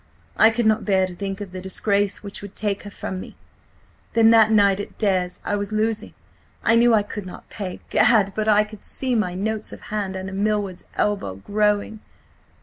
[0.35, 3.35] I could not bear to think of the disgrace which would take her from me....
[4.13, 5.39] Then that night at Dare's.
[5.45, 6.15] I was losing;
[6.63, 7.81] I knew I could not pay.
[7.91, 8.33] Gad!
[8.35, 11.99] but I can see my notes of hand under Milward's elbow, growing.